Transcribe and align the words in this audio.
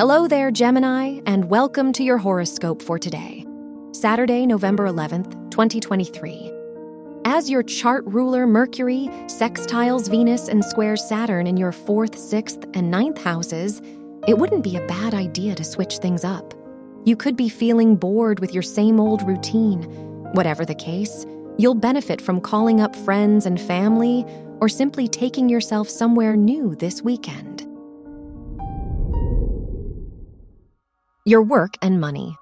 Hello 0.00 0.26
there, 0.26 0.50
Gemini, 0.50 1.20
and 1.26 1.50
welcome 1.50 1.92
to 1.92 2.02
your 2.02 2.16
horoscope 2.16 2.80
for 2.80 2.98
today, 2.98 3.44
Saturday, 3.92 4.46
November 4.46 4.88
11th, 4.88 5.50
2023. 5.50 6.50
As 7.26 7.50
your 7.50 7.62
chart 7.62 8.04
ruler 8.06 8.46
Mercury 8.46 9.10
sextiles 9.26 10.08
Venus 10.08 10.48
and 10.48 10.64
squares 10.64 11.06
Saturn 11.06 11.46
in 11.46 11.58
your 11.58 11.70
fourth, 11.70 12.18
sixth, 12.18 12.64
and 12.72 12.90
ninth 12.90 13.22
houses, 13.22 13.82
it 14.26 14.38
wouldn't 14.38 14.64
be 14.64 14.78
a 14.78 14.86
bad 14.86 15.12
idea 15.12 15.54
to 15.54 15.64
switch 15.64 15.98
things 15.98 16.24
up. 16.24 16.54
You 17.04 17.14
could 17.14 17.36
be 17.36 17.50
feeling 17.50 17.94
bored 17.94 18.40
with 18.40 18.54
your 18.54 18.62
same 18.62 18.98
old 18.98 19.20
routine. 19.28 19.82
Whatever 20.32 20.64
the 20.64 20.74
case, 20.74 21.26
you'll 21.58 21.74
benefit 21.74 22.22
from 22.22 22.40
calling 22.40 22.80
up 22.80 22.96
friends 22.96 23.44
and 23.44 23.60
family 23.60 24.24
or 24.60 24.68
simply 24.70 25.08
taking 25.08 25.50
yourself 25.50 25.90
somewhere 25.90 26.36
new 26.36 26.74
this 26.74 27.02
weekend. 27.02 27.69
Your 31.30 31.42
work 31.42 31.76
and 31.80 32.00
money. 32.00 32.36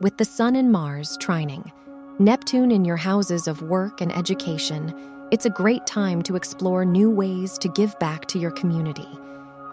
With 0.00 0.16
the 0.16 0.24
Sun 0.24 0.56
and 0.56 0.72
Mars 0.72 1.18
trining, 1.18 1.70
Neptune 2.18 2.70
in 2.70 2.86
your 2.86 2.96
houses 2.96 3.46
of 3.46 3.60
work 3.60 4.00
and 4.00 4.10
education, 4.16 4.94
it's 5.30 5.44
a 5.44 5.50
great 5.50 5.86
time 5.86 6.22
to 6.22 6.34
explore 6.34 6.86
new 6.86 7.10
ways 7.10 7.58
to 7.58 7.68
give 7.68 7.98
back 7.98 8.24
to 8.28 8.38
your 8.38 8.50
community. 8.52 9.06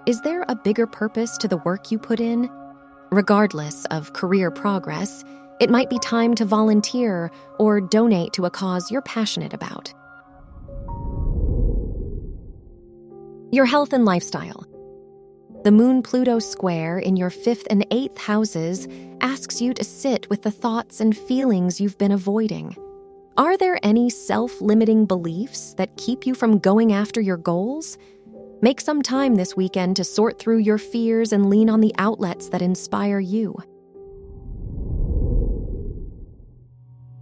Is 0.05 0.19
there 0.19 0.43
a 0.49 0.55
bigger 0.55 0.85
purpose 0.85 1.37
to 1.37 1.47
the 1.47 1.59
work 1.59 1.91
you 1.91 1.97
put 1.97 2.19
in? 2.19 2.49
Regardless 3.09 3.85
of 3.85 4.11
career 4.11 4.51
progress, 4.51 5.23
it 5.61 5.69
might 5.69 5.89
be 5.89 5.97
time 5.99 6.35
to 6.35 6.43
volunteer 6.43 7.31
or 7.57 7.79
donate 7.79 8.33
to 8.33 8.43
a 8.43 8.49
cause 8.49 8.91
you're 8.91 9.01
passionate 9.01 9.53
about. 9.53 9.93
Your 13.53 13.65
health 13.65 13.93
and 13.93 14.03
lifestyle. 14.03 14.68
The 15.65 15.71
Moon 15.71 16.01
Pluto 16.01 16.39
square 16.39 16.99
in 16.99 17.17
your 17.17 17.29
fifth 17.29 17.67
and 17.69 17.85
eighth 17.91 18.17
houses 18.17 18.87
asks 19.19 19.59
you 19.59 19.73
to 19.73 19.83
sit 19.83 20.29
with 20.29 20.41
the 20.41 20.51
thoughts 20.51 21.01
and 21.01 21.15
feelings 21.15 21.81
you've 21.81 21.97
been 21.97 22.13
avoiding. 22.13 22.77
Are 23.35 23.57
there 23.57 23.77
any 23.83 24.09
self 24.09 24.61
limiting 24.61 25.05
beliefs 25.05 25.73
that 25.73 25.97
keep 25.97 26.25
you 26.25 26.33
from 26.33 26.59
going 26.59 26.93
after 26.93 27.19
your 27.19 27.35
goals? 27.35 27.97
Make 28.61 28.79
some 28.79 29.01
time 29.01 29.35
this 29.35 29.57
weekend 29.57 29.97
to 29.97 30.05
sort 30.05 30.39
through 30.39 30.59
your 30.59 30.77
fears 30.77 31.33
and 31.33 31.49
lean 31.49 31.69
on 31.69 31.81
the 31.81 31.93
outlets 31.97 32.47
that 32.49 32.61
inspire 32.61 33.19
you. 33.19 33.57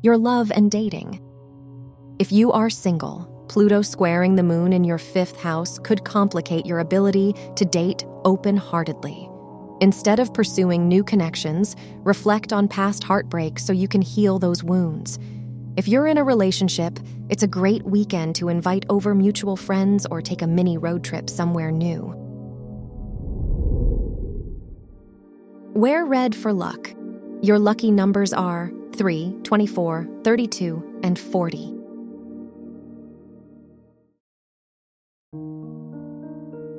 Your 0.03 0.17
love 0.17 0.51
and 0.51 0.69
dating. 0.69 1.21
If 2.19 2.31
you 2.31 2.51
are 2.51 2.69
single, 2.69 3.36
Pluto 3.47 3.81
squaring 3.81 4.35
the 4.35 4.43
moon 4.43 4.73
in 4.73 4.83
your 4.83 4.97
fifth 4.97 5.37
house 5.37 5.79
could 5.79 6.03
complicate 6.03 6.65
your 6.65 6.79
ability 6.79 7.33
to 7.55 7.65
date 7.65 8.05
open 8.25 8.57
heartedly. 8.57 9.29
Instead 9.79 10.19
of 10.19 10.33
pursuing 10.33 10.87
new 10.87 11.03
connections, 11.03 11.75
reflect 11.99 12.51
on 12.51 12.67
past 12.67 13.03
heartbreak 13.03 13.59
so 13.59 13.71
you 13.71 13.87
can 13.87 14.01
heal 14.01 14.39
those 14.39 14.63
wounds. 14.63 15.19
If 15.77 15.87
you're 15.87 16.07
in 16.07 16.17
a 16.17 16.23
relationship, 16.23 16.99
it's 17.29 17.43
a 17.43 17.47
great 17.47 17.83
weekend 17.83 18.35
to 18.37 18.49
invite 18.49 18.85
over 18.89 19.13
mutual 19.13 19.55
friends 19.55 20.07
or 20.09 20.21
take 20.21 20.41
a 20.41 20.47
mini 20.47 20.77
road 20.77 21.03
trip 21.03 21.29
somewhere 21.29 21.71
new. 21.71 22.13
Wear 25.73 26.05
red 26.05 26.33
for 26.35 26.51
luck. 26.51 26.91
Your 27.43 27.59
lucky 27.59 27.91
numbers 27.91 28.33
are 28.33 28.71
3, 28.95 29.35
24, 29.43 30.07
32, 30.23 30.99
and 31.03 31.19
40. 31.19 31.76